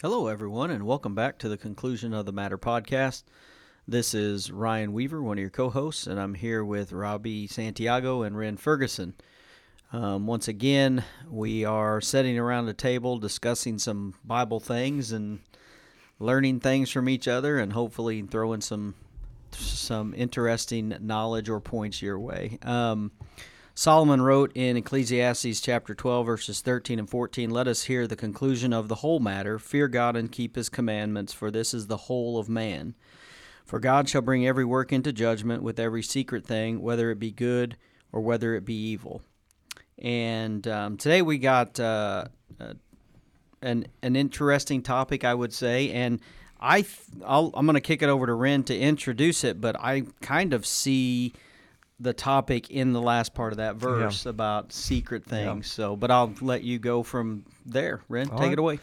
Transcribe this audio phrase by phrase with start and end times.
[0.00, 3.24] Hello, everyone, and welcome back to the Conclusion of the Matter podcast.
[3.88, 8.22] This is Ryan Weaver, one of your co hosts, and I'm here with Robbie Santiago
[8.22, 9.14] and Ren Ferguson.
[9.92, 15.40] Um, once again, we are sitting around a table discussing some Bible things and
[16.20, 18.94] learning things from each other, and hopefully throwing some
[19.50, 22.56] some interesting knowledge or points your way.
[22.62, 23.10] Um,
[23.78, 28.72] Solomon wrote in Ecclesiastes chapter 12, verses 13 and 14 Let us hear the conclusion
[28.72, 29.56] of the whole matter.
[29.56, 32.96] Fear God and keep his commandments, for this is the whole of man.
[33.64, 37.30] For God shall bring every work into judgment with every secret thing, whether it be
[37.30, 37.76] good
[38.10, 39.22] or whether it be evil.
[39.96, 42.24] And um, today we got uh,
[42.60, 42.72] uh,
[43.62, 45.92] an, an interesting topic, I would say.
[45.92, 46.18] And
[46.60, 46.84] I
[47.24, 50.52] i am going to kick it over to Ren to introduce it, but I kind
[50.52, 51.32] of see
[52.00, 54.30] the topic in the last part of that verse yeah.
[54.30, 55.66] about secret things.
[55.68, 55.74] Yeah.
[55.74, 58.02] So, but I'll let you go from there.
[58.08, 58.52] Ren, All take right.
[58.52, 58.78] it away.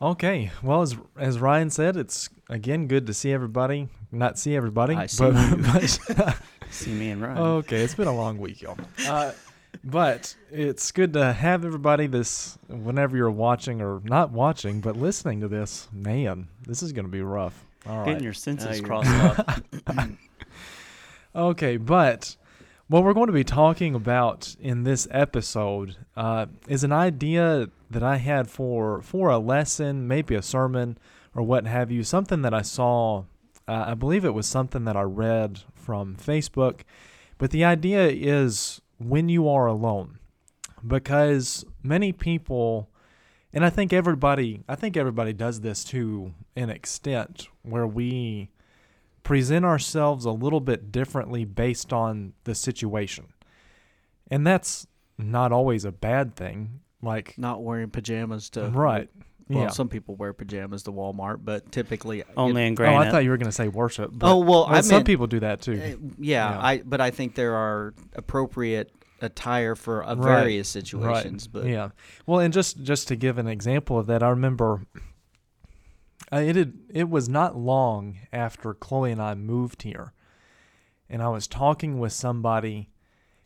[0.00, 0.50] Okay.
[0.62, 3.88] Well, as as Ryan said, it's again good to see everybody.
[4.10, 5.62] Not see everybody, I see but,
[6.18, 6.36] but
[6.70, 7.38] see me and Ryan.
[7.38, 8.76] Okay, it's been a long week, y'all.
[9.08, 9.32] Uh,
[9.84, 15.40] but it's good to have everybody this whenever you're watching or not watching, but listening
[15.40, 15.88] to this.
[15.92, 17.64] Man, this is going to be rough.
[17.86, 18.06] All right.
[18.06, 19.60] Getting your senses crossed off.
[21.34, 22.36] Okay, but
[22.88, 28.02] what we're going to be talking about in this episode uh, is an idea that
[28.02, 30.98] I had for for a lesson, maybe a sermon
[31.34, 32.04] or what have you.
[32.04, 33.24] Something that I saw.
[33.66, 36.80] Uh, I believe it was something that I read from Facebook.
[37.38, 40.18] But the idea is when you are alone,
[40.86, 42.90] because many people,
[43.54, 48.50] and I think everybody, I think everybody does this to an extent where we
[49.22, 53.32] present ourselves a little bit differently based on the situation.
[54.30, 54.86] And that's
[55.18, 56.80] not always a bad thing.
[57.02, 59.08] Like not wearing pajamas to right.
[59.48, 59.68] Well, yeah.
[59.70, 62.96] some people wear pajamas to Walmart, but typically only in granite.
[62.96, 64.12] Oh, I thought you were going to say worship.
[64.22, 65.72] oh well, I some people do that too.
[65.72, 65.86] Uh,
[66.18, 71.48] yeah, yeah, I but I think there are appropriate attire for uh, various situations.
[71.52, 71.62] Right.
[71.62, 71.88] But yeah,
[72.24, 74.82] well, and just just to give an example of that, I remember
[76.32, 80.12] uh, it had, it was not long after Chloe and I moved here,
[81.08, 82.90] and I was talking with somebody,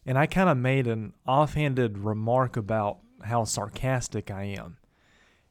[0.05, 4.77] and I kind of made an offhanded remark about how sarcastic I am,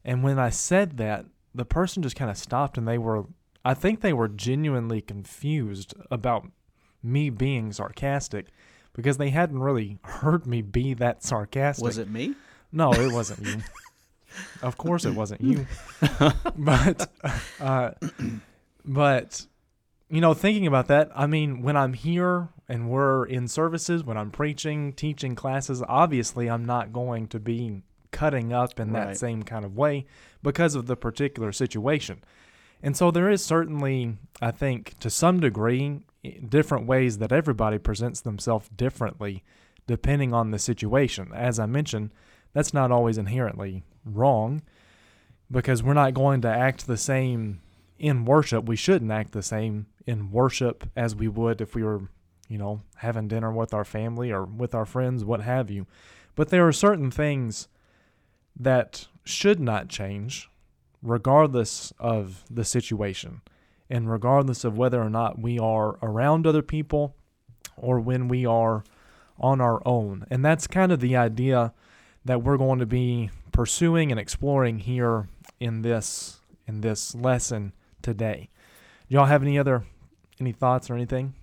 [0.03, 3.25] and when I said that, the person just kind of stopped, and they were,
[3.63, 6.47] I think they were genuinely confused about
[7.01, 8.47] me being sarcastic,
[8.93, 11.83] because they hadn't really heard me be that sarcastic.
[11.83, 12.35] Was it me?
[12.71, 13.61] No, it wasn't you.
[14.61, 15.65] Of course, it wasn't you.
[16.57, 17.09] but,
[17.59, 17.91] uh,
[18.83, 19.45] but
[20.09, 24.17] you know, thinking about that, I mean, when I'm here and we're in services, when
[24.17, 27.81] I'm preaching, teaching classes, obviously I'm not going to be
[28.11, 30.05] cutting up in that same kind of way
[30.41, 32.23] because of the particular situation.
[32.81, 36.01] And so there is certainly, I think, to some degree,
[36.47, 39.43] different ways that everybody presents themselves differently
[39.87, 41.31] depending on the situation.
[41.33, 42.11] As I mentioned,
[42.55, 44.61] that's not always inherently wrong
[45.51, 47.59] because we're not going to act the same
[47.99, 48.63] in worship.
[48.65, 52.09] We shouldn't act the same in worship as we would if we were,
[52.47, 55.85] you know, having dinner with our family or with our friends, what have you.
[56.33, 57.67] But there are certain things
[58.57, 60.49] that should not change
[61.03, 63.41] regardless of the situation
[63.89, 67.17] and regardless of whether or not we are around other people
[67.75, 68.85] or when we are
[69.37, 70.25] on our own.
[70.31, 71.73] And that's kind of the idea
[72.25, 75.27] that we're going to be pursuing and exploring here
[75.59, 77.71] in this in this lesson
[78.01, 78.49] today.
[79.07, 79.83] Do y'all have any other
[80.39, 81.33] any thoughts or anything?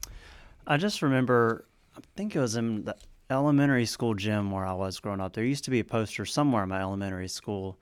[0.67, 1.65] I just remember
[1.97, 2.97] I think it was in the
[3.31, 5.33] elementary school gym where I was growing up.
[5.33, 7.79] There used to be a poster somewhere in my elementary school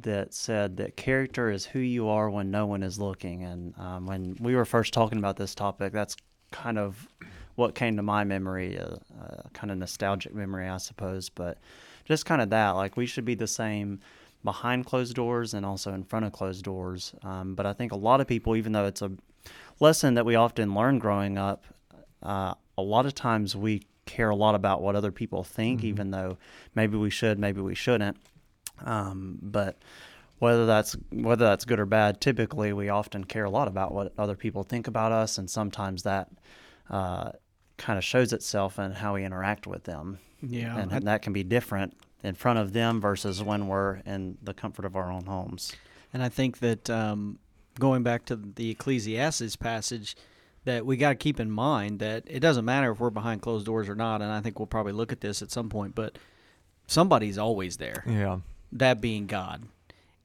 [0.00, 3.42] that said that character is who you are when no one is looking.
[3.42, 6.16] And um, when we were first talking about this topic, that's
[6.52, 7.08] kind of
[7.56, 11.28] what came to my memory, a, a kind of nostalgic memory, I suppose.
[11.28, 11.58] But
[12.08, 12.70] just kind of that.
[12.70, 14.00] Like we should be the same
[14.42, 17.14] behind closed doors and also in front of closed doors.
[17.22, 19.12] Um, but I think a lot of people, even though it's a
[19.78, 21.66] lesson that we often learn growing up,
[22.22, 25.88] uh, a lot of times we care a lot about what other people think, mm-hmm.
[25.88, 26.38] even though
[26.74, 28.16] maybe we should, maybe we shouldn't.
[28.84, 29.76] Um, but
[30.38, 34.12] whether that's whether that's good or bad, typically we often care a lot about what
[34.16, 36.28] other people think about us, and sometimes that
[36.88, 37.32] uh,
[37.76, 40.18] kind of shows itself in how we interact with them.
[40.40, 40.78] Yeah.
[40.78, 44.54] And, and that can be different in front of them versus when we're in the
[44.54, 45.72] comfort of our own homes.
[46.12, 47.38] And I think that um,
[47.78, 50.16] going back to the Ecclesiastes passage,
[50.64, 53.64] that we got to keep in mind that it doesn't matter if we're behind closed
[53.64, 54.20] doors or not.
[54.20, 56.18] And I think we'll probably look at this at some point, but
[56.86, 58.04] somebody's always there.
[58.06, 58.40] Yeah.
[58.72, 59.64] That being God.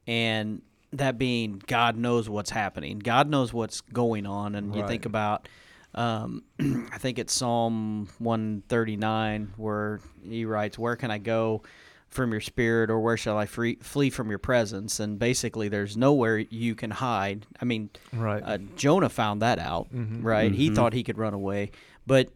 [0.06, 0.62] And
[0.92, 3.00] that being God knows what's happening.
[3.00, 5.48] God knows what's going on, and you think about.
[5.96, 11.62] Um, I think it's Psalm 139 where he writes, "Where can I go
[12.10, 15.96] from your spirit, or where shall I free, flee from your presence?" And basically, there's
[15.98, 17.46] nowhere you can hide.
[17.62, 18.42] I mean, Right.
[18.44, 20.24] uh, Jonah found that out, Mhm.
[20.24, 20.54] right?
[20.54, 20.76] He Mhm.
[20.76, 21.72] thought he could run away,
[22.08, 22.30] but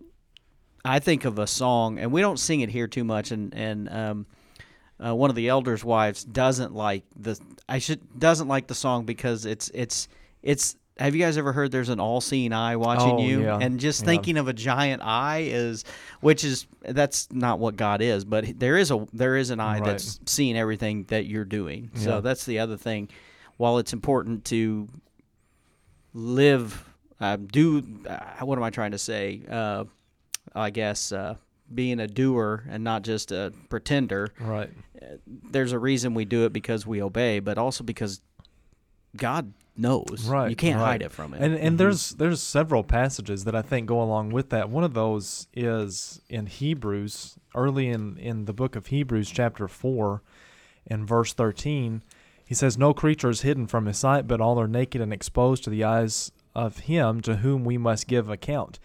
[0.86, 3.31] I think of a song, and we don't sing it here too much.
[3.31, 4.25] And and um,
[5.04, 9.06] uh, one of the elders' wives doesn't like the I should doesn't like the song
[9.06, 10.07] because it's it's
[10.44, 10.75] it's.
[10.99, 13.41] Have you guys ever heard "There's an all-seeing eye watching Oh, you"?
[13.44, 13.59] yeah.
[13.59, 14.05] And just Yeah.
[14.07, 15.83] thinking of a giant eye is,
[16.21, 19.79] which is that's not what God is, but there is a there is an eye
[19.79, 19.85] Right.
[19.85, 21.91] that's seeing everything that you're doing.
[21.95, 23.09] So that's the other thing.
[23.57, 24.88] While it's important to
[26.13, 26.83] live,
[27.19, 29.41] uh, do uh, what am I trying to say?
[29.49, 29.85] Uh,
[30.55, 31.35] I guess uh,
[31.73, 34.29] being a doer and not just a pretender.
[34.39, 34.69] right.
[35.27, 38.19] There's a reason we do it because we obey, but also because
[39.15, 40.27] God knows.
[40.27, 40.85] Right, You can't right.
[40.85, 41.41] hide it from it.
[41.41, 41.77] And and Mhm.
[41.77, 44.69] there's there's several passages that I think go along with that.
[44.69, 50.21] One of those is in Hebrews, early in in the book of Hebrews, chapter four,
[50.85, 52.03] in verse thirteen.
[52.45, 55.63] He says, "No creature is hidden from his sight, but all are naked and exposed
[55.65, 58.80] to the eyes of him to whom we must give account."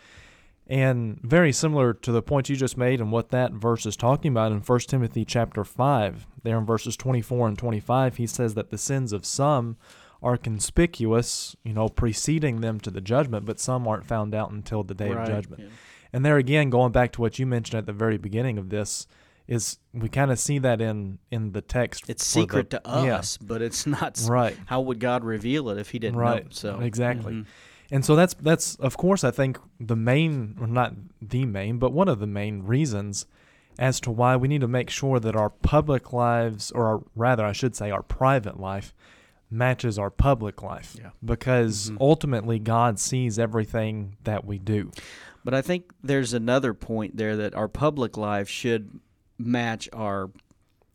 [0.67, 4.31] And very similar to the point you just made and what that verse is talking
[4.33, 8.71] about in 1 Timothy chapter 5, there in verses 24 and 25, he says that
[8.71, 9.77] the sins of some
[10.23, 14.83] are conspicuous, you know, preceding them to the judgment, but some aren't found out until
[14.83, 15.63] the day Right, of judgment.
[15.63, 15.69] yeah.
[16.13, 19.07] And there again, going back to what you mentioned at the very beginning of this,
[19.49, 22.05] is we kind of see that in in the text.
[22.09, 24.21] It's for the- secret to yeah, us, but it's not.
[24.29, 26.51] right, How would God reveal it if He didn't right, know?
[26.51, 27.33] So exactly.
[27.33, 27.47] Mhm.
[27.91, 31.93] And so that's that's of course I think the main, or not the main, but
[31.93, 33.27] one of the main reasons
[33.79, 37.45] as to why we need to make sure that our public lives, or our, rather
[37.45, 38.95] I should say our private life,
[39.53, 40.97] matches our public life.
[40.99, 41.11] Yeah.
[41.25, 41.99] Because Mhm.
[42.01, 44.91] ultimately God sees everything that we do.
[45.45, 49.01] But I think there's another point there that our public life should
[49.39, 50.31] match our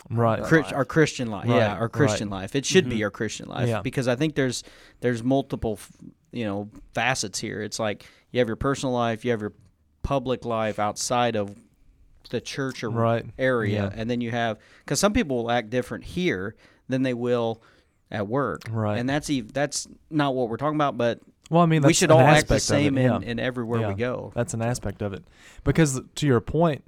[0.10, 0.42] Right.
[0.42, 1.50] Chris, our Christian life.
[1.50, 2.56] Right, Yeah, our Christian life.
[2.56, 3.04] It should be Mhm.
[3.06, 3.82] our Christian life Yeah.
[3.82, 4.64] because I think there's
[5.02, 5.80] there's multiple
[6.32, 7.62] you know facets here.
[7.62, 9.54] It's like you have your personal life, you have your
[10.04, 11.56] public life outside of
[12.30, 13.26] the church or Right.
[13.38, 14.00] area, Yeah.
[14.00, 16.56] and then you have because some people will act different here
[16.88, 17.62] than they will
[18.12, 18.62] at work.
[18.70, 18.98] Right.
[18.98, 21.20] and that's ev- that's not what we're talking about, but
[21.50, 23.16] Well, I mean, we should all act the aspect of it, same yeah.
[23.18, 23.88] in, in everywhere Yeah.
[23.90, 24.32] we go.
[24.36, 25.24] That's an aspect of it.
[25.64, 26.84] Because to your point,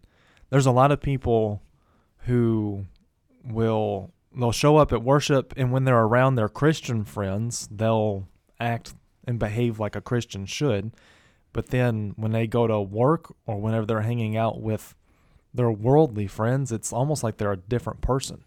[0.50, 1.62] there's a lot of people
[2.25, 2.86] who
[3.44, 8.27] will they'll show up at worship and when they're around their Christian friends, they'll
[8.60, 8.94] act
[9.27, 10.92] and behave like a Christian should.
[11.51, 14.94] But then when they go to work or whenever they're hanging out with
[15.54, 18.44] their worldly friends, it's almost like they're a different person.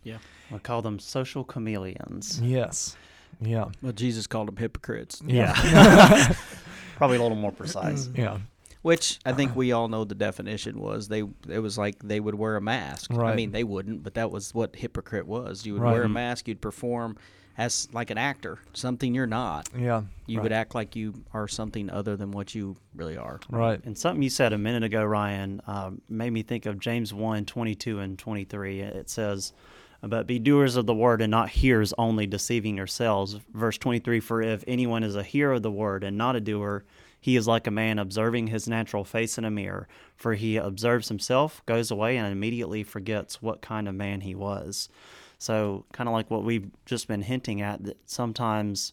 [0.53, 2.41] We call them social chameleons.
[2.43, 2.97] Yes.
[3.41, 3.67] Yeah.
[3.83, 5.23] Well, Jesus called them hypocrites.
[5.27, 5.55] Yeah.
[6.97, 8.09] Probably a little more precise.
[8.15, 8.39] yeah.
[8.83, 11.07] Which I think we all know the definition was.
[11.07, 13.13] They it was like they would wear a mask.
[13.15, 15.65] I mean, they wouldn't, but that was what hypocrite was.
[15.65, 15.93] You would Right.
[15.93, 16.13] wear a Mhm.
[16.15, 16.49] mask.
[16.49, 17.17] You'd perform
[17.57, 19.69] as like an actor, something you're not.
[19.79, 20.03] Yeah.
[20.27, 20.43] You right.
[20.43, 23.39] would act like you are something other than what you really are.
[23.51, 23.81] Right.
[23.85, 27.45] And something you said a minute ago, Ryan, um, made me think of James 1
[27.45, 28.81] 22 and 23.
[28.81, 29.53] It says,
[30.03, 33.39] But be doers of the word and not hearers only, deceiving yourselves.
[33.55, 36.85] Verse 23 For if anyone is a hearer of the word and not a doer,
[37.21, 39.87] he is like a man observing his natural face in a mirror.
[40.17, 44.89] For he observes himself, goes away, and immediately forgets what kind of man he was.
[45.39, 48.93] So, kind of like what we've just been hinting at, that sometimes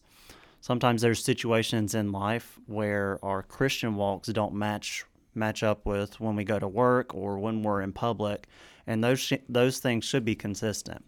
[0.60, 6.36] sometimes there's situations in life where our Christian walks don't match match up with when
[6.36, 8.46] we go to work or when we're in public,
[8.90, 11.04] and those sh- those things should be consistent.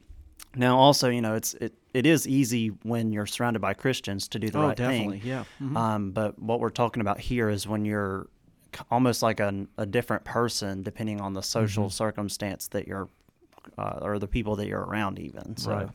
[0.54, 4.38] Now, also, you know, it's it, it is easy when you're surrounded by Christians to
[4.38, 5.18] do the oh, right definitely.
[5.18, 5.28] thing.
[5.28, 5.44] Yeah.
[5.60, 5.76] Mhm.
[5.76, 8.28] Um, but what we're talking about here is when you're
[8.90, 13.08] almost like a, a different person depending on the social circumstance that you're
[13.76, 15.88] uh, or the people that you're around even so Right.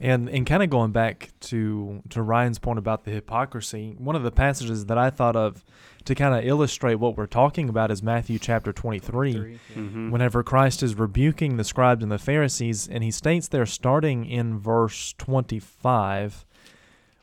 [0.00, 4.22] And and kind of going back to to Ryan's point about the hypocrisy, one of
[4.22, 5.64] the passages that I thought of
[6.04, 9.32] to kind of illustrate what we're talking about is Matthew chapter 23.
[9.32, 9.82] Three, yeah.
[9.82, 10.10] Mhm.
[10.10, 14.58] Whenever Christ is rebuking the scribes and the Pharisees, and he states there starting in
[14.58, 16.44] verse 25,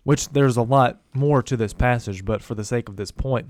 [0.03, 3.47] which there's a lot more to this passage, but for the sake of this point,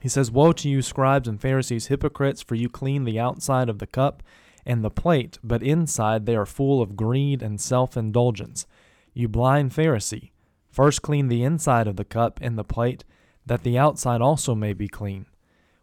[0.00, 3.78] he says, Woe to you, scribes and Pharisees, hypocrites, for you clean the outside of
[3.78, 4.22] the cup
[4.66, 8.66] and the plate, but inside they are full of greed and self indulgence.
[9.14, 10.30] You blind Pharisee,
[10.70, 13.04] first clean the inside of the cup and the plate,
[13.46, 15.26] that the outside also may be clean.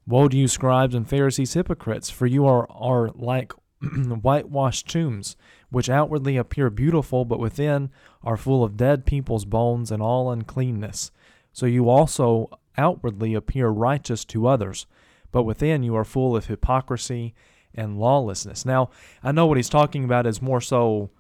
[0.07, 5.35] Woe to you, scribes and Pharisees, hypocrites, for you are, are like whitewashed tombs,
[5.69, 7.91] which outwardly appear beautiful, but within
[8.23, 11.11] are full of dead people's bones and all uncleanness.
[11.53, 14.87] So you also outwardly appear righteous to others,
[15.31, 17.35] but within you are full of hypocrisy
[17.75, 18.65] and lawlessness.
[18.65, 18.89] Now,
[19.23, 21.11] I know what he's talking about is more so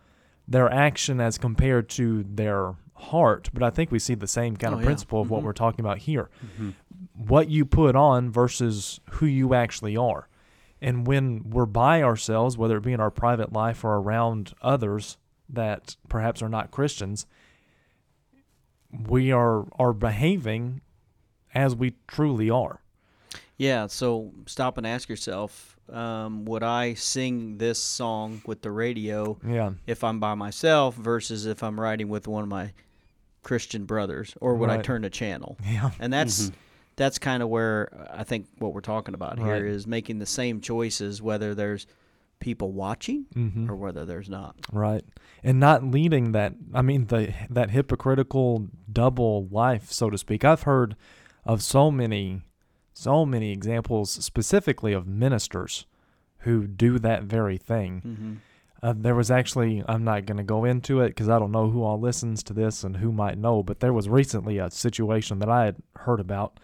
[0.47, 4.73] their action as compared to their heart, but I think we see the same kind
[4.73, 4.87] Oh, of yeah.
[4.87, 5.45] principle of what Mhm.
[5.45, 6.29] we're talking about here.
[6.59, 6.73] Mhm.
[7.15, 10.27] What you put on versus who you actually are.
[10.81, 15.17] And when we're by ourselves, whether it be in our private life or around others
[15.49, 17.25] that perhaps are not Christians,
[19.07, 20.81] we are are behaving
[21.53, 22.81] as we truly are.
[23.57, 29.39] Yeah, so stop and ask yourself um, would I sing this song with the radio
[29.45, 29.71] Yeah.
[29.87, 32.73] if I'm by myself versus if I'm riding with one of my
[33.43, 34.83] Christian brothers, or would I Right.
[34.85, 35.57] turn a channel?
[35.65, 35.91] Yeah.
[35.99, 36.53] And that's Mhm.
[36.95, 39.61] that's kind of where I think what we're talking about here Right.
[39.63, 41.87] is making the same choices whether there's
[42.39, 43.69] people watching Mm-hmm.
[43.69, 44.55] or whether there's not.
[44.71, 45.03] Right.
[45.43, 50.43] And not leading that I mean the that hypocritical double life, so to speak.
[50.45, 50.95] I've heard
[51.45, 52.41] of so many
[52.93, 55.85] so many examples specifically of ministers
[56.39, 58.01] who do that very thing.
[58.05, 58.33] Mm-hmm.
[58.81, 61.69] Uh, there was actually I'm not going to go into it cuz I don't know
[61.69, 65.39] who all listens to this and who might know, but there was recently a situation
[65.39, 66.59] that I had heard about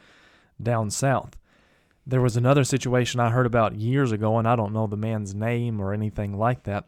[0.61, 1.37] down south.
[2.07, 5.35] There was another situation I heard about years ago and I don't know the man's
[5.35, 6.85] name or anything like that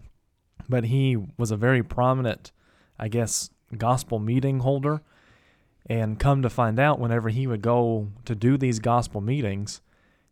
[0.70, 2.52] but he was a very prominent,
[3.00, 5.02] I guess, gospel meeting holder.
[5.90, 9.82] And come to find out, whenever he would go to do these gospel meetings,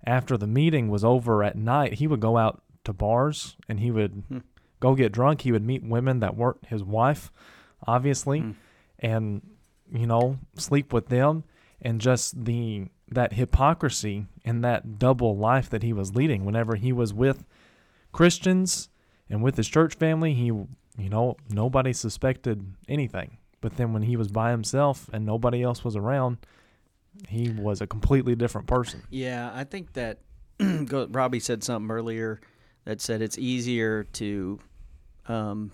[0.05, 3.89] after the meeting was over at night, he would go out to bars and he
[3.89, 4.39] would Hmm.
[4.85, 5.41] Go get drunk.
[5.41, 7.31] He would meet women that weren't his wife,
[7.87, 8.51] obviously, Hmm.
[8.99, 9.41] and
[9.91, 11.43] you know sleep with them.
[11.81, 16.45] And just the that hypocrisy and that double life that he was leading.
[16.45, 17.45] Whenever he was with
[18.11, 18.89] Christians
[19.29, 23.37] and with his church family, he, you know, nobody suspected anything.
[23.61, 26.37] But then when he was by himself and nobody else was around,
[27.27, 29.03] he was a completely different person.
[29.09, 30.19] Yeah, I think that
[30.85, 32.39] go- Robbie said something earlier
[32.85, 34.59] that said it's easier to,
[35.27, 35.71] um,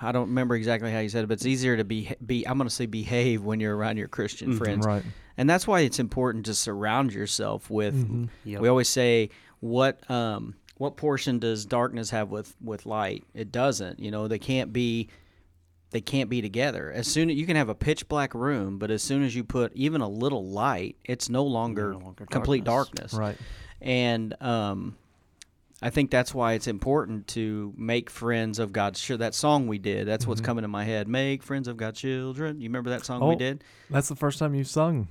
[0.00, 2.46] I don't remember exactly how you said it, but it's easier to be be.
[2.46, 4.58] I'm going to say behave when you're around your Christian Mhm.
[4.58, 5.04] friends, Right.
[5.36, 7.94] and that's why it's important to surround yourself with.
[7.94, 8.28] Mhm.
[8.44, 8.60] Yep.
[8.62, 13.24] We always say what um what portion does darkness have with with light?
[13.32, 14.00] It doesn't.
[14.00, 15.08] You know, they can't be
[15.92, 16.90] they can't be together.
[16.90, 19.44] As soon as you can have a pitch black room, but as soon as you
[19.44, 23.12] put even a little light, it's no longer, No longer complete darkness.
[23.12, 23.14] darkness.
[23.14, 23.36] Right.
[23.82, 24.96] And um
[25.82, 29.78] I think that's why it's important to make friends of God's sure that song we
[29.78, 30.06] did.
[30.06, 30.44] That's what's Mhm.
[30.44, 31.08] coming in my head.
[31.08, 32.60] Make friends of God's children.
[32.60, 33.64] You remember that song we Oh, did?
[33.90, 35.08] That's the first time you've sung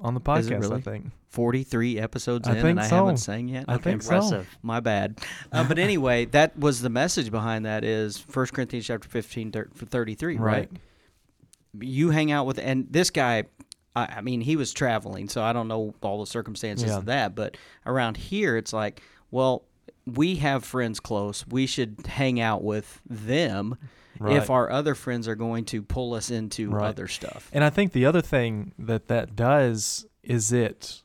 [0.00, 1.10] on the podcast, it I think.
[1.30, 3.64] 43 episodes I in and I haven't sang yet.
[3.68, 3.90] I Okay.
[3.98, 4.44] think so.
[4.62, 5.18] My bad.
[5.52, 9.68] Uh, but anyway, that was the message behind that is 1 Corinthians chapter 15 thir-
[9.74, 10.70] 33, right?
[11.78, 13.44] You hang out with and this guy
[13.96, 16.98] I, I mean, he was traveling, so I don't know all the circumstances Yeah.
[16.98, 19.02] of that, but around here it's like,
[19.32, 19.64] well,
[20.16, 21.46] we have friends close.
[21.46, 23.76] We should hang out with them
[24.20, 24.36] Right.
[24.36, 26.88] if our other friends are going to pull us into Right.
[26.88, 27.48] other stuff.
[27.52, 31.02] And I think the other thing that that does is it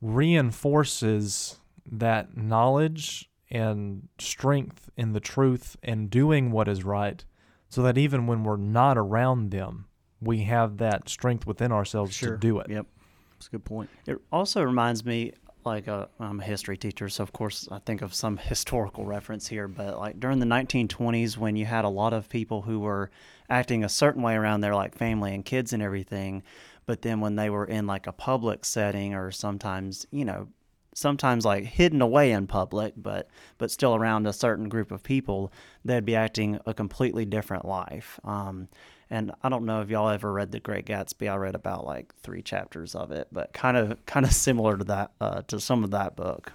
[0.00, 1.56] reinforces
[1.90, 7.24] that knowledge and strength in the truth and doing what is right
[7.68, 9.86] so that even when we're not around them,
[10.20, 12.68] we have that strength within ourselves to do it.
[12.70, 12.86] Yep.
[13.32, 13.88] That's a good point.
[14.06, 15.32] It also reminds me,
[15.68, 19.46] like, uh, I'm a history teacher, so of course I think of some historical reference
[19.46, 23.10] here, but like during the 1920s, when you had a lot of people who were
[23.48, 26.42] acting a certain way around their like family and kids and everything,
[26.86, 30.48] but then when they were in like a public setting or sometimes, you know,
[30.94, 35.52] sometimes like hidden away in public, but but still around a certain group of people,
[35.84, 38.18] they'd be acting a completely different life.
[38.24, 38.68] Um,
[39.10, 41.30] and I don't know if y'all ever read The Great Gatsby.
[41.30, 44.84] I read about like three chapters of it, but kind of kind of similar to
[44.84, 46.52] that uh, to some of that book.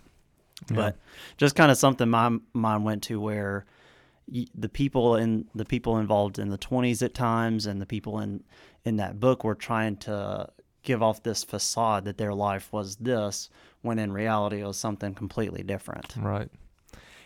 [0.69, 0.75] Yeah.
[0.75, 0.97] But
[1.37, 3.65] just kind of something my mind went to where
[4.55, 8.43] the people in the people involved in the 20s at times and the people in
[8.85, 10.47] in that book were trying to
[10.83, 13.49] give off this facade that their life was this
[13.81, 16.15] when in reality it was something completely different.
[16.17, 16.49] Right.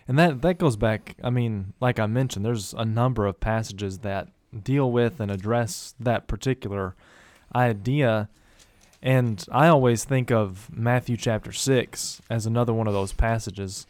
[0.08, 4.00] And that that goes back, I mean, like I mentioned, there's a number of passages
[4.00, 4.30] that
[4.64, 6.96] deal with and address that particular
[7.56, 8.30] idea.
[9.02, 13.86] And I always think of Matthew chapter 6 as another one of those passages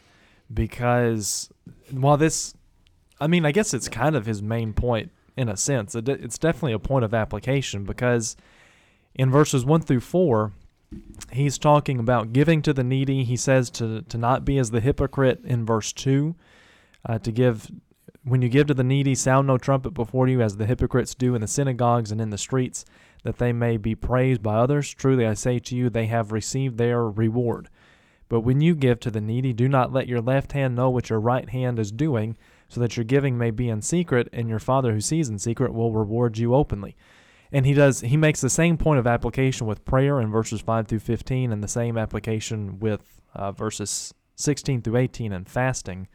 [0.54, 1.50] because
[1.92, 2.54] while this
[3.20, 5.96] I mean, I guess it's kind of his main point in a sense.
[5.96, 8.36] It, it's definitely a point of application because
[9.16, 10.52] in verses 1 through 4,
[11.32, 13.24] he's talking about giving to the needy.
[13.24, 16.36] He says to to not be as the hypocrite in verse two,
[17.06, 17.70] uh, to give
[18.28, 21.34] when you give to the needy, sound no trumpet before you, as the hypocrites do
[21.36, 22.86] in the synagogues and in the streets,
[23.24, 24.94] that they may be praised by others.
[24.94, 27.70] Truly I say to you, they have received their reward.
[28.30, 31.10] But when you give to the needy, do not let your left hand know what
[31.10, 32.36] your right hand is doing,
[32.68, 35.74] so that your giving may be in secret, and your Father who sees in secret
[35.74, 36.98] will reward you openly.
[37.50, 40.88] And he does he makes the same point of application with prayer in verses five
[40.88, 46.10] through fifteen, and the same application with uh, verses sixteen through eighteen and fasting.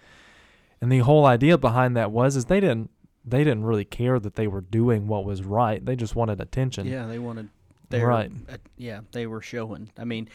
[0.83, 2.91] And the whole idea behind that was is they didn't
[3.25, 5.83] they didn't really care that they were doing what was right.
[5.85, 6.87] They just wanted attention.
[6.89, 7.49] Yeah, they wanted.
[7.89, 8.33] Their, Right.
[8.51, 9.91] uh, yeah, they were showing.
[9.97, 10.29] I mean,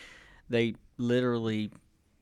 [0.50, 1.70] they literally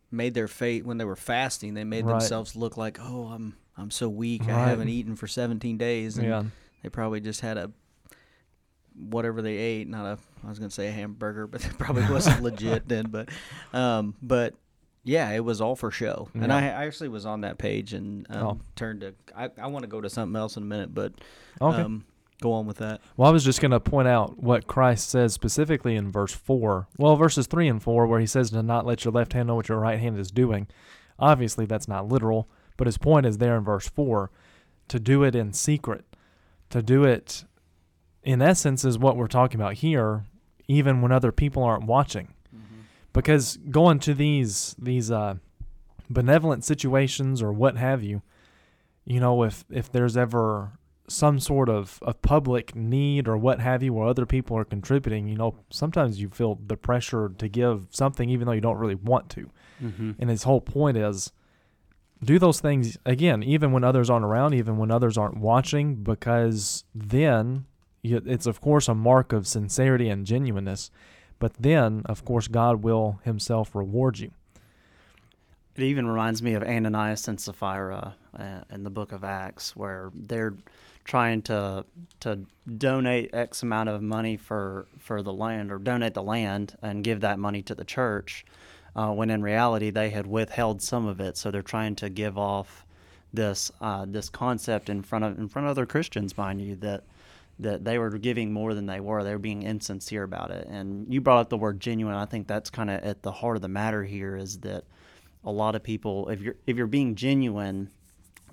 [0.10, 1.74] made their fate when they were fasting.
[1.75, 2.13] They made Right.
[2.13, 4.50] themselves look like, oh, I'm I'm so weak.
[4.50, 6.17] I haven't eaten for 17 days.
[6.17, 6.44] And Yeah.
[6.82, 7.70] they probably just had a
[8.96, 9.88] whatever they ate.
[9.88, 10.17] Not a.
[10.44, 13.08] I was gonna say a hamburger, but that probably wasn't legit then.
[13.10, 13.29] But,
[13.74, 14.55] um, but
[15.06, 16.28] yeah, it was all for show.
[16.34, 16.56] And Yeah.
[16.58, 18.60] I, I actually was on that page and um, Oh.
[18.76, 19.14] turned to.
[19.36, 21.14] I, I want to go to something else in a minute, but
[21.62, 21.82] Okay.
[21.84, 22.06] um,
[22.42, 23.00] go on with that.
[23.16, 26.88] Well, I was just going to point out what Christ says specifically in verse 4.
[26.98, 29.56] Well, verses 3 and 4, where he says to not let your left hand know
[29.56, 30.68] what your right hand is doing.
[31.20, 34.30] Obviously, that's not literal, but his point is there in verse 4
[34.90, 36.04] to do it in secret.
[36.72, 37.46] To do it,
[38.24, 40.26] in essence, is what we're talking about here,
[40.68, 42.34] even when other people aren't watching.
[43.15, 45.36] Because going to these, these, uh,
[46.10, 48.22] benevolent situations or what have you,
[49.05, 50.74] you know, if, if there's ever
[51.07, 55.27] some sort of, of public need or what have you where other people are contributing,
[55.27, 58.95] you know, sometimes you feel the pressure to give something even though you don't really
[58.95, 59.50] want to.
[59.84, 60.12] Mm-hmm.
[60.19, 61.31] And his whole point is
[62.24, 66.84] do those things again, even when others aren't around, even when others aren't watching, because
[66.93, 67.65] then
[68.03, 70.91] it's, of course, a mark of sincerity and genuineness.
[71.39, 74.32] But then, of course, God will himself reward you.
[75.75, 80.10] It even reminds me of Ananias and Sapphira uh, in the book of Acts, where
[80.13, 80.54] they're
[81.04, 81.86] trying to
[82.22, 82.39] to
[82.77, 87.21] donate X amount of money for for the land or donate the land and give
[87.21, 88.45] that money to the church,
[88.95, 91.38] uh, when in reality they had withheld some of it.
[91.38, 92.86] So they're trying to give off
[93.34, 97.04] this uh, this concept in front of in front of other Christians, mind you, that
[97.60, 99.24] that they were giving more than they were.
[99.24, 100.68] They were being insincere about it.
[100.68, 102.15] And you brought up the word genuine.
[102.15, 104.84] I think that's kind of at the heart of the matter here is that
[105.44, 107.89] a lot of people if you're if you're being genuine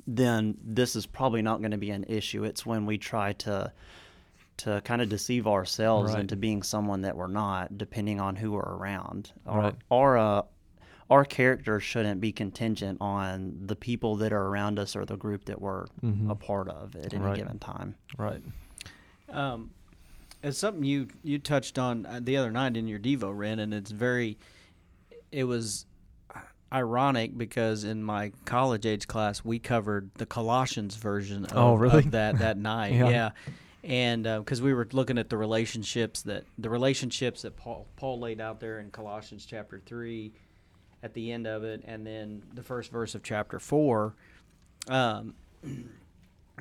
[0.07, 3.73] then this is probably not going to be an issue it's when we try to
[4.59, 6.21] to kind of deceive ourselves Right.
[6.21, 9.75] into being someone that we're not depending on who we're around our Right.
[9.91, 10.43] our, uh,
[11.11, 15.47] our character shouldn't be contingent on the people that are around us or the group
[15.47, 16.31] that we're Mhm.
[16.31, 17.37] a part of at any Right.
[17.37, 18.43] given time Right.
[19.33, 19.71] Um,
[20.43, 23.73] it's something you you touched on uh, the other night in your Devo, Ren, and
[23.73, 24.39] it's very.
[25.31, 25.87] It was
[26.73, 31.99] ironic because in my college age class we covered the Colossians version of, Oh, really?
[32.01, 32.95] of that that night.
[32.95, 33.09] Yeah.
[33.09, 33.31] yeah.
[33.85, 38.41] And because we were looking at the relationships that the relationships that Paul Paul laid
[38.41, 40.33] out there in Colossians chapter three,
[41.03, 44.15] at the end of it, and then the first verse of chapter four.
[44.89, 45.35] Um,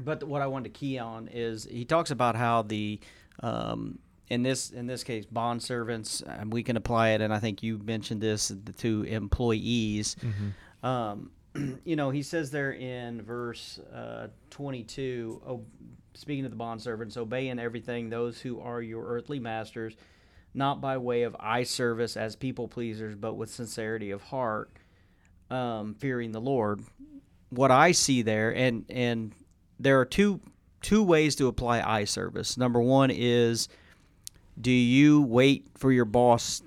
[0.04, 3.00] but what I wanted to key on is he talks about how the
[3.42, 7.40] um, in this in this case bond servants and we can apply it and I
[7.40, 10.16] think you mentioned this to employees.
[10.16, 10.86] Mm-hmm.
[10.86, 11.32] Um,
[11.86, 15.66] you know, he says there in verse uh, 22, oh,
[16.14, 19.96] speaking of the bond servants, obey in everything those who are your earthly masters,
[20.54, 24.72] not by way of eye service as people pleasers, but with sincerity of heart,
[25.50, 26.82] um, fearing the Lord.
[27.50, 29.34] What I see there, and and
[29.82, 30.40] there are two
[30.82, 32.58] two ways to apply eye service.
[32.58, 33.68] Number one is,
[34.60, 36.62] do you wait for your boss?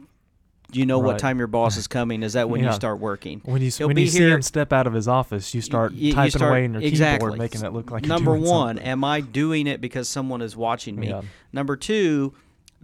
[0.71, 2.23] Do you know what time your boss is coming?
[2.25, 3.41] Is that when you start working?
[3.45, 5.99] When you He'll when you see him step out of his office, you start Y-
[5.99, 7.27] you typing start- away in your exactly.
[7.27, 8.69] keyboard, making it look like number you're doing one.
[8.77, 8.87] something.
[8.87, 11.11] Am I doing it because someone is watching me?
[11.11, 11.23] Yeah.
[11.53, 12.35] Number two,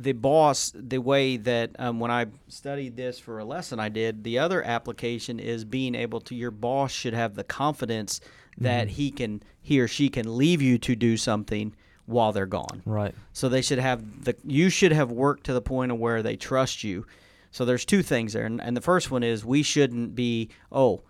[0.02, 0.72] the boss.
[0.74, 4.62] The way that um, when I studied this for a lesson I did, the other
[4.62, 6.34] application is being able to.
[6.34, 8.20] Your boss should have the confidence
[8.58, 8.94] that Mm-hmm.
[8.94, 11.74] he can, he or she can leave you to do something
[12.06, 12.82] while they're gone.
[12.84, 13.14] Right.
[13.32, 16.36] So they should have the you should have worked to the point of where they
[16.36, 17.06] trust you.
[17.52, 21.02] So there's two things there, and, and the first one is we shouldn't be oh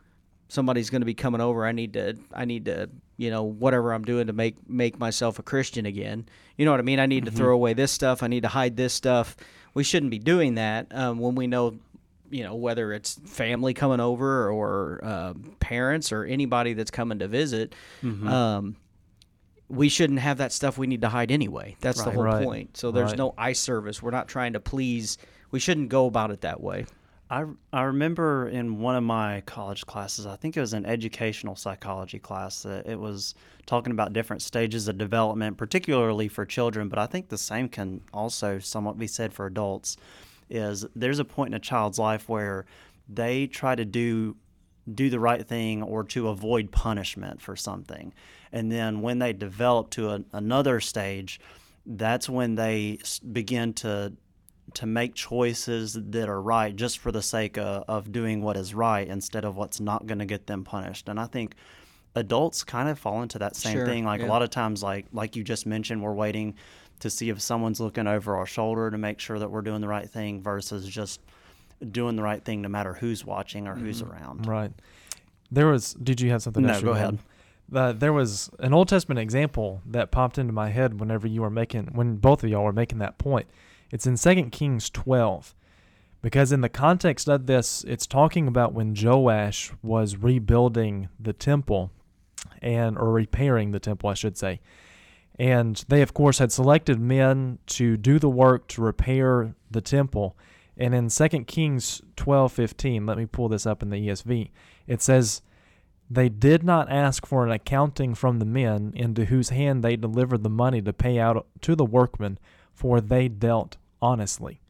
[0.48, 1.64] somebody's going to be coming over.
[1.66, 5.38] I need to I need to you know whatever I'm doing to make make myself
[5.38, 6.24] a Christian again.
[6.56, 6.98] You know what I mean?
[6.98, 8.22] I need to throw away this stuff.
[8.22, 9.36] I need to hide this stuff.
[9.74, 11.78] We shouldn't be doing that um, when we know.
[12.30, 17.26] You know whether it's family coming over or uh, parents or anybody that's coming to
[17.28, 18.76] visit, um,
[19.68, 21.76] we shouldn't have that stuff we need to hide anyway.
[21.80, 22.44] That's the whole Right.
[22.44, 22.76] point.
[22.76, 23.18] So there's Right.
[23.18, 24.00] no eye service.
[24.02, 25.18] We're not trying to please.
[25.50, 26.86] We shouldn't go about it that way.
[27.30, 31.54] I, I remember in one of my college classes, I think it was an educational
[31.54, 36.98] psychology class, that it was talking about different stages of development, particularly for children, but
[36.98, 39.96] I think the same can also somewhat be said for adults.
[40.48, 42.66] Is there's a point in a child's life where
[43.08, 44.36] they try to do
[44.92, 48.12] do the right thing or to avoid punishment for something.
[48.50, 51.38] And then when they develop to a, another stage,
[51.86, 52.98] that's when they
[53.30, 54.14] begin to
[54.74, 58.74] to make choices that are right just for the sake of, of doing what is
[58.74, 61.08] right instead of what's not going to get them punished.
[61.08, 61.54] And I think
[62.14, 64.04] adults kind of fall into that same Sure, thing.
[64.04, 64.26] Like yeah.
[64.26, 66.54] a lot of times, like like you just mentioned, we're waiting
[67.00, 69.88] to see if someone's looking over our shoulder to make sure that we're doing the
[69.88, 71.20] right thing versus just
[71.90, 74.46] doing the right thing no matter who's watching or who's around.
[74.46, 74.70] Right.
[75.50, 75.94] There was.
[75.94, 76.64] Did you have something?
[76.64, 77.18] No, go ahead.
[77.72, 81.50] Uh, there was an Old Testament example that popped into my head whenever you were
[81.50, 83.46] making, when both of y'all were making that point.
[83.90, 85.54] It's in Second Kings twelve,
[86.22, 91.90] because in the context of this, it's talking about when Joash was rebuilding the temple,
[92.62, 94.60] and or repairing the temple, I should say.
[95.38, 100.36] And they, of course, had selected men to do the work to repair the temple.
[100.76, 104.50] And in 2 Kings 12:15, let me pull this up in the ESV.
[104.86, 105.42] It says,
[106.10, 110.42] "They did not ask for an accounting from the men into whose hand they delivered
[110.42, 112.38] the money to pay out to the workmen,
[112.72, 114.60] for they dealt honestly."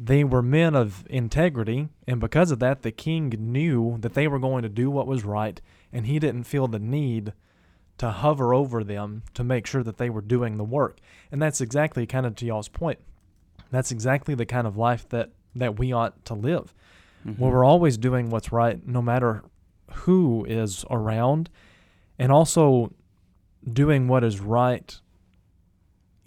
[0.00, 4.38] They were men of integrity, and because of that, the king knew that they were
[4.38, 5.60] going to do what was right,
[5.92, 7.32] and he didn't feel the need
[7.98, 10.98] to hover over them to make sure that they were doing the work.
[11.30, 13.00] And that's exactly kind of to y'all's point.
[13.70, 16.72] That's exactly the kind of life that that we ought to live.
[17.26, 17.42] Mm-hmm.
[17.42, 19.42] Where we're always doing what's right no matter
[19.90, 21.50] who is around
[22.18, 22.92] and also
[23.70, 25.00] doing what is right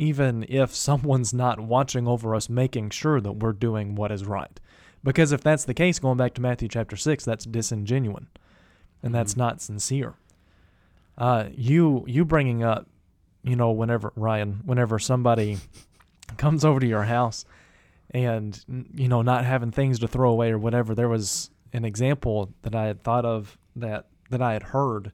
[0.02, 4.60] even if someone's not watching over us making sure that we're doing what is right.
[5.04, 8.26] Because if that's the case going back to Matthew chapter 6 that's disingenuine
[9.04, 9.38] and that's Mhm.
[9.38, 10.16] not sincere.
[11.18, 12.88] Uh, you you bringing up,
[13.44, 15.58] you know, whenever Ryan, whenever somebody
[16.38, 17.46] comes over to your house
[18.10, 18.64] and
[18.96, 22.74] you know not having things to throw away or whatever, there was an example that
[22.76, 25.12] I had thought of that that I had heard.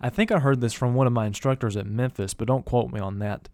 [0.00, 2.92] I think I heard this from one of my instructors at Memphis, but don't quote
[2.92, 3.48] me on that.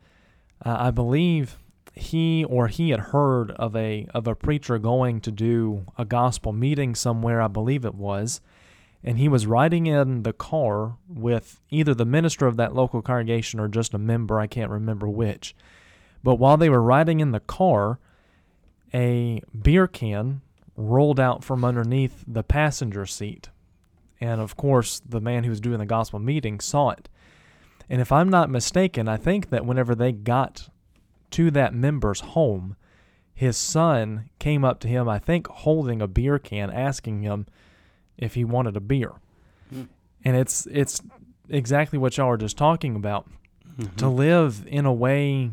[0.64, 1.58] Uh, I believe
[1.94, 6.52] he or he had heard of a of a preacher going to do a gospel
[6.52, 7.40] meeting somewhere.
[7.40, 8.40] I believe it was
[9.04, 13.60] and he was riding in the car with either the minister of that local congregation
[13.60, 15.54] or just a member, I can't remember which.
[16.22, 17.98] But while they were riding in the car,
[18.94, 20.40] a beer can
[20.74, 23.50] rolled out from underneath the passenger seat.
[24.22, 27.10] And of course, the man who was doing the gospel meeting saw it.
[27.88, 30.68] And if I'm not mistaken, I think that whenever they got
[31.32, 32.76] to that member's home,
[33.34, 37.46] his son came up to him, I think holding a beer can, asking him,
[38.16, 39.12] if he wanted a beer.
[39.70, 39.84] Hmm.
[40.24, 41.02] And it's it's
[41.48, 43.28] exactly what y'all were just talking about.
[43.78, 43.96] Mm-hmm.
[43.96, 45.50] To live in a way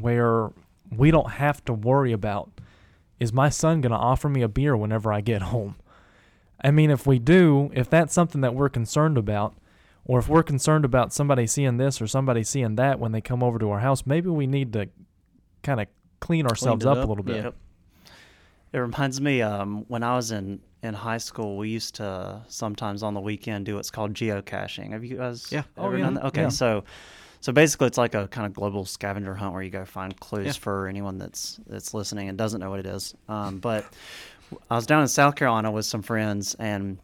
[0.00, 0.50] where
[0.90, 2.50] we don't have to worry about
[3.20, 5.76] is my son going to offer me a beer whenever I get home?
[6.62, 9.54] I mean, if we do, if that's something that we're concerned about,
[10.04, 13.42] or if we're concerned about somebody seeing this or somebody seeing that when they come
[13.42, 14.88] over to our house, maybe we need to
[15.62, 15.86] kind of
[16.20, 17.44] clean ourselves up, up, a little bit.
[17.44, 17.54] Yep.
[18.72, 23.02] It reminds me um, when I was in, in high school, we used to sometimes
[23.02, 24.92] on the weekend do what's called geocaching.
[24.92, 25.62] Have you guys Yeah.
[25.76, 26.04] Oh, yeah.
[26.04, 26.24] done that?
[26.26, 26.48] Okay, Yeah.
[26.50, 26.84] so
[27.42, 30.46] so basically it's like a kind of global scavenger hunt where you go find clues
[30.46, 30.52] Yeah.
[30.52, 33.14] for anyone that's that's listening and doesn't know what it is.
[33.28, 33.86] Um, but
[34.70, 36.98] I was down in South Carolina with some friends and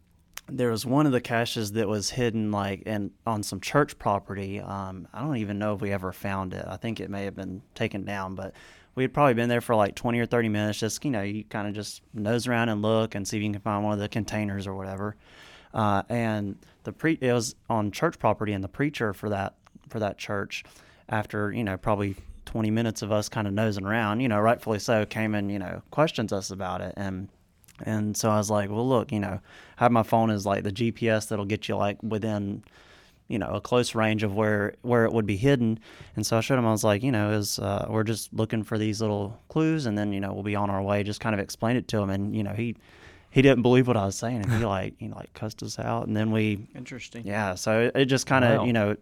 [0.49, 4.61] there was one of the caches that was hidden like in on some church property.
[4.61, 6.65] Um, I don't even know if we ever found it.
[6.67, 8.55] I think it may have been taken down, but
[8.95, 10.79] we had probably been there for like 20 or 30 minutes.
[10.79, 13.51] Just you know, you kind of just nose around and look and see if you
[13.51, 15.17] can find one of the containers or whatever.
[15.75, 19.55] Uh, and the pre it was on church property, and the preacher for that
[19.89, 20.65] for that church,
[21.09, 24.79] after you know probably 20 minutes of us kind of nosing around, you know, rightfully
[24.79, 27.29] so, came and you know questions us about it and.
[27.85, 29.41] And so I was like, well, look, you know,
[29.79, 32.65] I have my phone as like the GPS that'll get you like within,
[33.29, 35.79] you know, a close range of where where it would be hidden.
[36.15, 36.67] And so I showed him.
[36.67, 39.99] I was like, you know, is uh, we're just looking for these little clues, and
[39.99, 41.03] then you know we'll be on our way.
[41.03, 42.77] Just kind of explained it to him, and you know he
[43.31, 46.07] he didn't believe what I was saying, and he like he like cussed us out,
[46.07, 47.27] and then we Interesting.
[47.27, 47.57] yeah.
[47.57, 48.65] So it, it just kind of Wow.
[48.65, 48.97] you know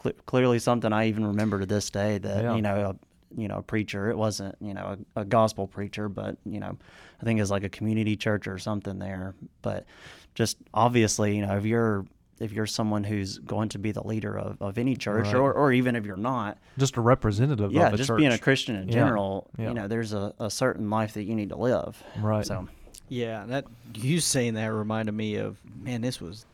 [0.00, 2.54] cl- clearly something I even remember to this day that Yeah.
[2.54, 2.96] you know a,
[3.36, 4.10] you know a preacher.
[4.10, 6.76] It wasn't you know a, a gospel preacher, but you know
[7.20, 9.34] I think it's like a community church or something there.
[9.62, 9.84] But
[10.34, 12.04] just obviously, you know, if you're
[12.40, 15.34] if you're someone who's going to be the leader of, of any church, Right.
[15.34, 18.18] or, or even if you're not, Just a representative yeah, of a just church.
[18.18, 18.94] being a Christian in Yeah.
[18.94, 19.68] general, Yeah.
[19.70, 22.00] you know, there's a, a certain life that you need to live.
[22.20, 22.46] Right.
[22.46, 22.68] So,
[23.08, 23.64] Yeah, that
[23.94, 26.00] you saying that reminded me of man.
[26.00, 26.46] This was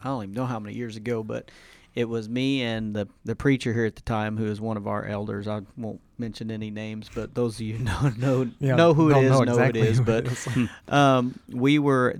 [0.00, 1.50] I don't even know how many years ago, but
[1.94, 4.86] it was me and the the preacher here at the time, who is one of
[4.86, 5.46] our elders.
[5.48, 9.24] I won't mention any names, but those of you know know Yeah, know who it
[9.24, 10.00] is, know know, exactly it is.
[10.00, 10.48] But is.
[10.88, 12.16] um, we were.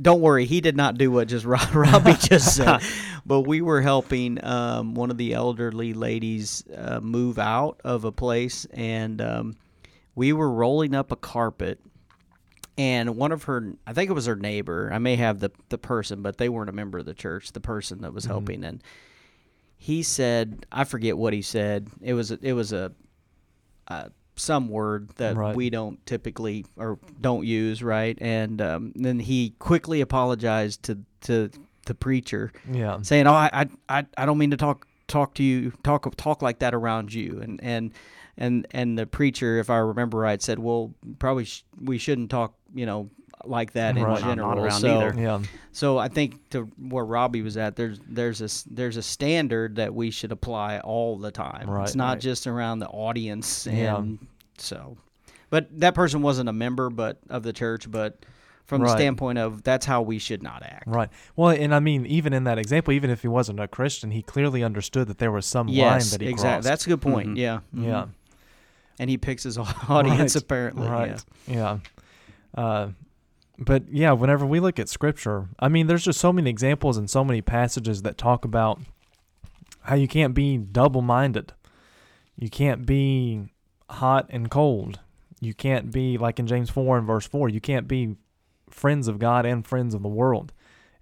[0.00, 2.80] Don't worry, he did not do what just Rob- Robbie just said.
[3.26, 8.12] But we were helping um, one of the elderly ladies uh, move out of a
[8.12, 9.56] place, and um,
[10.14, 11.80] we were rolling up a carpet
[12.78, 15.78] and one of her i think it was her neighbor i may have the the
[15.78, 18.28] person but they weren't a member of the church the person that was Mhm.
[18.28, 18.82] helping and
[19.84, 22.90] he said i forget what he said it was it was a
[23.88, 25.54] uh, some word that Right.
[25.54, 31.50] we don't typically or don't use right and um, then he quickly apologized to to
[31.86, 32.98] the preacher yeah.
[33.02, 36.60] saying, "Oh, I, I, I don't mean to talk talk to you talk talk like
[36.60, 37.92] that around you." And and
[38.38, 42.54] and and the preacher, if I remember right, said, "Well, probably sh- we shouldn't talk,
[42.74, 43.10] you know,
[43.44, 44.02] like that Right.
[44.02, 45.20] in Not- not general." around so, either.
[45.20, 45.40] Yeah.
[45.72, 49.76] so I think to where Robbie was at, there's there's a s- there's a standard
[49.76, 51.68] that we should apply all the time.
[51.68, 51.84] Right.
[51.84, 52.20] It's not Right.
[52.20, 53.76] just around the audience, and
[54.20, 54.26] Yeah.
[54.58, 54.96] so.
[55.50, 58.18] But that person wasn't a member, but of the church, but.
[58.66, 60.84] From the standpoint of that's how we should not act.
[60.86, 61.10] Right.
[61.36, 64.22] Well, and I mean, even in that example, even if he wasn't a Christian, he
[64.22, 66.36] clearly understood that there was some line that he exactly.
[66.36, 66.64] crossed.
[66.64, 67.28] That's a good point.
[67.28, 67.36] Mhm.
[67.36, 67.58] Yeah.
[67.74, 68.04] yeah.
[68.04, 68.08] Mhm.
[69.00, 70.88] And he picks his audience Right, apparently.
[70.88, 71.22] Right.
[71.46, 71.78] Yeah.
[72.54, 72.88] Uh,
[73.58, 77.08] but yeah, whenever we look at scripture, I mean, there's just so many examples and
[77.08, 78.80] so many passages that talk about
[79.82, 81.52] how you can't be double minded.
[82.36, 83.52] You can't be
[83.88, 85.00] hot and cold.
[85.40, 88.16] You can't be, like in James 4 and verse 4, you can't be
[88.70, 90.52] friends of God and friends of the world.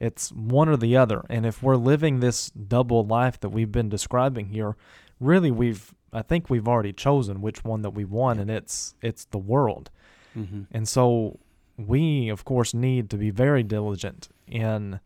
[0.01, 1.25] It's one or the other.
[1.31, 4.77] And if we're living this double life that we've been describing here,
[5.21, 9.25] really we've I think we've already chosen which one that we want and it's it's
[9.27, 9.91] the world.
[10.37, 10.63] mm-hmm.
[10.73, 11.39] And so
[11.87, 15.01] we of course need to be very diligent in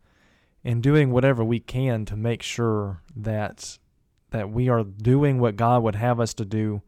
[0.63, 3.77] in doing whatever we can to make sure that
[4.31, 6.81] that we are doing what God would have us to do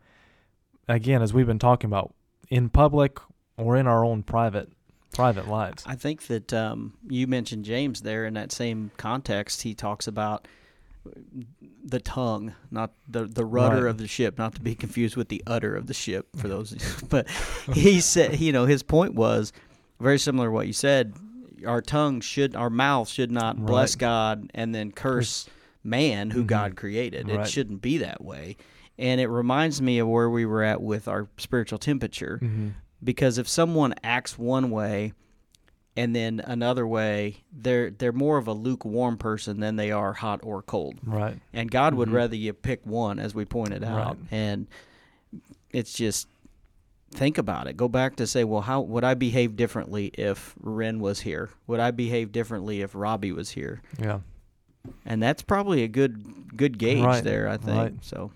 [0.87, 2.13] again as we've been talking about
[2.49, 3.17] in public
[3.57, 4.69] or in our own private
[5.13, 5.83] private lives.
[5.85, 9.61] I think that um, you mentioned James there in that same context.
[9.63, 10.47] He talks about
[11.83, 13.89] the tongue, not the the rudder Right.
[13.89, 16.27] of the ship, not to be confused with the udder of the ship.
[16.35, 16.73] For those,
[17.09, 17.27] but
[17.73, 19.53] he said, you know, his point was
[19.99, 21.13] very similar to what you said.
[21.65, 25.47] Our tongue should, our mouth should not bless God and then curse
[25.83, 26.47] man who Mhm.
[26.47, 27.29] God created.
[27.29, 28.55] It shouldn't be that way.
[28.97, 32.69] And it reminds me of where we were at with our spiritual temperature Mm-hmm.
[33.03, 35.13] because if someone acts one way
[35.97, 40.39] and then another way, they're they're more of a lukewarm person than they are hot
[40.43, 40.99] or cold.
[41.03, 41.39] Right.
[41.53, 42.13] And God would Mhm.
[42.13, 44.17] rather you pick one, as we pointed out.
[44.17, 44.27] Right.
[44.31, 44.67] And
[45.71, 46.27] it's just
[47.11, 47.75] think about it.
[47.77, 51.49] Go back to say, well, how would I behave differently if Ren was here?
[51.67, 53.81] Would I behave differently if Robbie was here?
[53.99, 54.19] Yeah.
[55.05, 57.77] And that's probably a good good gauge Right, there, I think.
[57.77, 57.93] right.
[58.01, 58.31] So,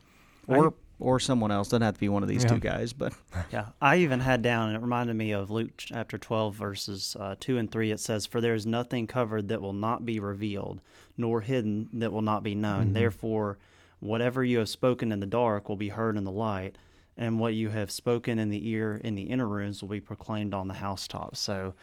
[0.49, 2.49] I- or or someone else doesn't have to be one of these Yeah.
[2.51, 3.13] two guys, but
[3.51, 7.35] Yeah, I even had down, and it reminded me of Luke chapter 12, verses uh,
[7.41, 7.91] 2 and 3.
[7.91, 10.79] It says, For there is nothing covered that will not be revealed,
[11.17, 12.89] nor hidden that will not be known.
[12.89, 12.93] Mhm.
[12.93, 13.57] Therefore,
[13.99, 16.77] whatever you have spoken in the dark will be heard in the light,
[17.17, 20.53] and what you have spoken in the ear in the inner rooms will be proclaimed
[20.53, 21.39] on the housetops.
[21.39, 21.73] So,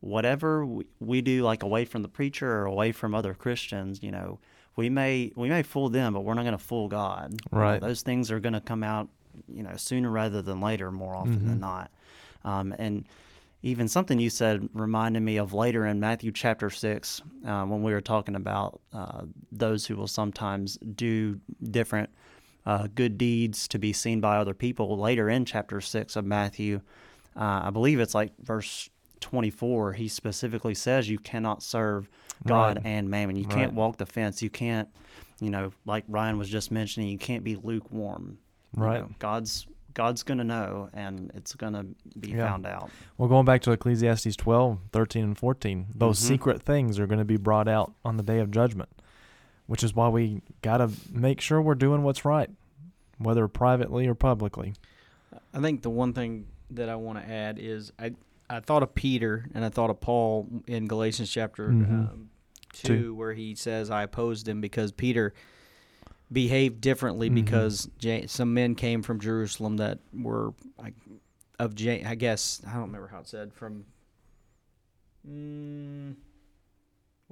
[0.00, 4.10] whatever we, we do, like away from the preacher or away from other Christians, you
[4.10, 4.38] know,
[4.76, 7.32] we may we may fool them, but we're not going to fool God.
[7.32, 7.80] You know, Right.
[7.80, 9.08] those things are going to come out,
[9.48, 11.60] you know, sooner rather than later, more often than Mhm.
[11.60, 11.90] not.
[12.44, 13.06] Um, and
[13.62, 17.92] even something you said reminded me of later in Matthew chapter six, uh, when we
[17.92, 22.10] were talking about uh, those who will sometimes do different
[22.66, 24.96] uh, good deeds to be seen by other people.
[24.98, 26.80] Later in chapter six of Matthew,
[27.36, 28.88] uh, I believe it's like verse
[29.20, 32.08] 24, he specifically says you cannot serve
[32.46, 32.86] God Right.
[32.86, 33.36] and mammon.
[33.36, 33.54] You Right.
[33.54, 34.42] can't walk the fence.
[34.42, 34.88] You can't,
[35.40, 38.38] you know, like Ryan was just mentioning, you can't be lukewarm.
[38.76, 39.00] You Right.
[39.00, 41.86] know, God's God's going to know and it's going to
[42.18, 42.48] be Yeah.
[42.48, 42.90] found out.
[43.16, 46.22] Well, going back to Ecclesiastes 12, 13, and 14, those Mhm.
[46.22, 48.88] secret things are going to be brought out on the day of judgment,
[49.66, 52.50] which is why we got to make sure we're doing what's right,
[53.18, 54.74] whether privately or publicly.
[55.52, 58.12] I think the one thing that I want to add is I
[58.50, 61.90] I thought of Peter and I thought of Paul in Galatians chapter Mhm.
[62.12, 62.30] um,
[62.74, 63.14] two, Two.
[63.14, 65.32] where he says, "I opposed him because Peter
[66.30, 67.34] behaved differently Mhm.
[67.36, 70.94] because Ja- some men came from Jerusalem that were like,
[71.58, 73.86] of Ja- I guess I don't remember how it said from.
[75.26, 76.16] Mm,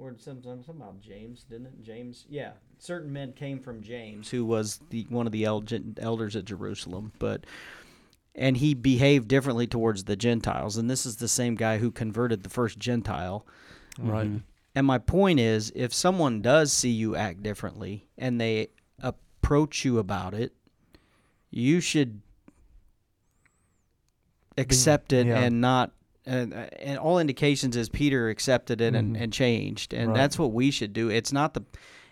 [0.03, 1.81] Or something, something about James, didn't it?
[1.81, 2.51] James, yeah.
[2.77, 7.45] Certain men came from James, who was the one of the elders at Jerusalem, but
[8.35, 10.75] and he behaved differently towards the Gentiles.
[10.75, 13.45] And this is the same guy who converted the first Gentile.
[13.97, 14.27] Right.
[14.27, 14.41] Mhm.
[14.75, 19.99] And my point is, if someone does see you act differently and they approach you
[19.99, 20.53] about it,
[21.49, 22.21] you should
[24.57, 25.39] accept it yeah.
[25.39, 25.91] and not.
[26.25, 29.21] And, and all indications is Peter accepted it and, Mhm.
[29.21, 30.15] and changed, and Right.
[30.17, 31.09] that's what we should do.
[31.09, 31.63] It's not the,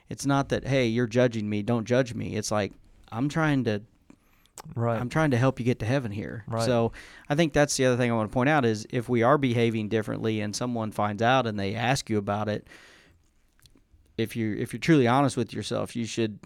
[0.10, 2.36] it's not that hey you're judging me, don't judge me.
[2.36, 2.74] It's like
[3.12, 3.82] I'm trying to
[4.76, 5.00] Right.
[5.00, 6.44] I'm trying to help you get to heaven here.
[6.46, 6.64] Right.
[6.66, 6.92] So
[7.30, 9.38] I think that's the other thing I want to point out is if we are
[9.38, 12.68] behaving differently and someone finds out and they ask you about it,
[14.18, 16.38] if you if you're truly honest with yourself, you should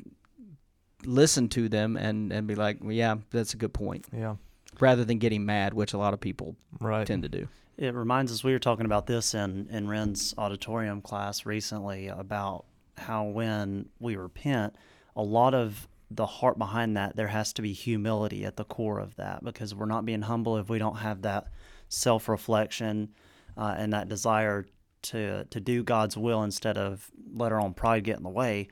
[1.04, 4.36] listen to them and and be like, well, yeah, that's a good point, yeah.
[4.80, 7.06] Rather than getting mad, which a lot of people Right.
[7.08, 7.48] tend to do.
[7.78, 12.66] It reminds us we were talking about this in in Ren's auditorium class recently about
[12.98, 14.76] how when we repent,
[15.16, 19.00] a lot of the heart behind that there has to be humility at the core
[19.00, 21.48] of that because we're not being humble if we don't have that
[21.90, 23.10] self reflection
[23.58, 24.66] uh, and that desire
[25.02, 28.70] to to do God's will instead of let our own pride get in the way.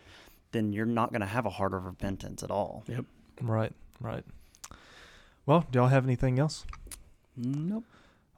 [0.51, 2.83] Then you're not going to have a heart of repentance at all.
[2.87, 3.05] Yep.
[3.41, 3.73] Right.
[3.99, 4.23] Right.
[5.45, 6.65] Well, do y'all have anything else?
[7.35, 7.83] Nope.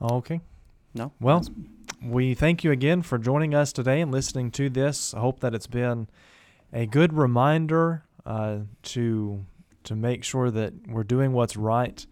[0.02, 0.42] Okay.
[0.94, 1.12] No.
[1.20, 1.44] Well,
[2.02, 5.14] we thank you again for joining us today and listening to this.
[5.14, 6.08] I hope that it's been
[6.74, 9.46] a good reminder uh, to
[9.84, 12.04] to make sure that we're doing what's right,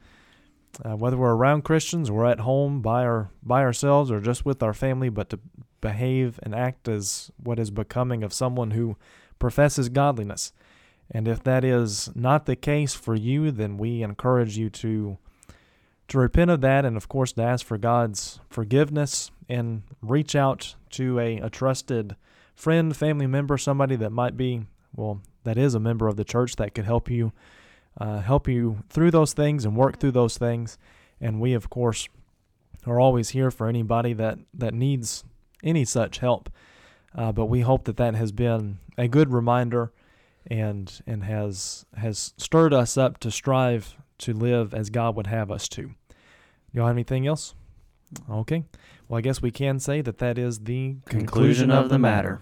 [0.86, 4.62] uh, whether we're around Christians or at home by our by ourselves or just with
[4.62, 5.40] our family, but to
[5.82, 8.96] behave and act as what is becoming of someone who
[9.40, 10.54] professes godliness.
[11.12, 15.18] And if that is not the case for you, then we encourage you to
[16.10, 20.76] to repent of that and of course to ask for God's forgiveness and reach out
[20.92, 22.16] to a, a trusted
[22.56, 26.56] friend, family member, somebody that might be well, that is a member of the church
[26.58, 27.32] that could help you
[27.98, 30.78] uh, help you through those things and work through those things.
[31.22, 32.10] And we of course
[32.86, 35.24] are always here for anybody that, that needs
[35.64, 36.50] any such help.
[37.16, 39.92] Uh, but we hope that that has been a good reminder
[40.48, 45.52] and and has has stirred us up to strive to live as God would have
[45.52, 45.92] us to.
[46.72, 47.56] Y'all have anything else?
[48.30, 48.64] Okay.
[49.08, 52.42] Well, I guess we can say that that is the Conclusion of the matter.